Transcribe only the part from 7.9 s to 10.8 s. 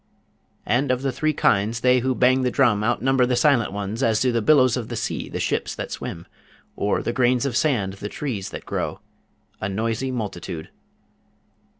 the trees that grow; a noisy multitude.